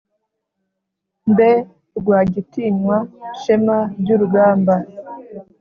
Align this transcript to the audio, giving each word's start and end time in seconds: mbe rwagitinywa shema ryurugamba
mbe 1.31 1.49
rwagitinywa 1.99 2.97
shema 3.41 3.77
ryurugamba 3.99 4.75